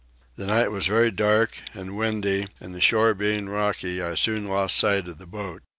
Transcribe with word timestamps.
The 0.33 0.47
night 0.47 0.71
was 0.71 0.87
very 0.87 1.11
dark 1.11 1.59
and 1.75 1.95
windy 1.95 2.47
and 2.59 2.73
the 2.73 2.81
shore 2.81 3.13
being 3.13 3.47
rocky 3.49 4.01
I 4.01 4.15
soon 4.15 4.47
lost 4.47 4.77
sight 4.77 5.07
of 5.07 5.19
the 5.19 5.27
boat. 5.27 5.61